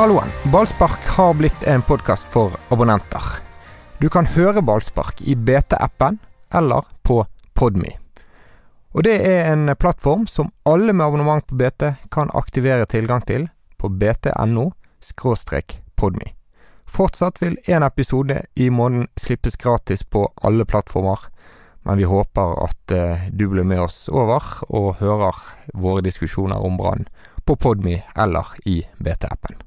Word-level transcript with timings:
Halloen. 0.00 0.28
Ballspark 0.44 1.00
har 1.06 1.34
blitt 1.34 1.62
en 1.62 1.82
podkast 1.82 2.24
for 2.32 2.54
abonnenter. 2.68 3.20
Du 3.98 4.08
kan 4.08 4.24
høre 4.24 4.62
Ballspark 4.64 5.20
i 5.20 5.34
BT-appen 5.36 6.16
eller 6.56 6.88
på 7.02 7.18
Podme. 7.52 7.90
Og 8.96 9.04
det 9.04 9.18
er 9.28 9.50
en 9.50 9.68
plattform 9.76 10.24
som 10.24 10.48
alle 10.64 10.94
med 10.96 11.04
abonnement 11.04 11.44
på 11.44 11.60
BT 11.60 11.84
kan 12.16 12.32
aktivere 12.32 12.88
tilgang 12.88 13.20
til 13.28 13.50
på 13.76 13.92
bt.no 13.92 14.70
podme. 16.00 16.32
Fortsatt 16.88 17.44
vil 17.44 17.60
én 17.68 17.84
episode 17.84 18.40
i 18.56 18.70
måneden 18.70 19.08
slippes 19.20 19.60
gratis 19.60 20.04
på 20.04 20.30
alle 20.40 20.64
plattformer, 20.64 21.28
men 21.84 22.00
vi 22.00 22.08
håper 22.08 22.56
at 22.64 22.92
eh, 22.96 23.28
du 23.32 23.50
blir 23.52 23.68
med 23.68 23.84
oss 23.84 24.08
over 24.08 24.64
og 24.68 24.94
hører 25.04 25.44
våre 25.74 26.00
diskusjoner 26.00 26.56
om 26.56 26.80
Brann 26.80 27.04
på 27.44 27.56
Podme 27.56 28.00
eller 28.16 28.56
i 28.64 28.86
BT-appen. 28.96 29.60